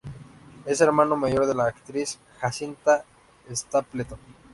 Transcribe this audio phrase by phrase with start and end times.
[0.65, 3.05] Es hermano mayor de la actriz Jacinta
[3.51, 4.17] Stapleton.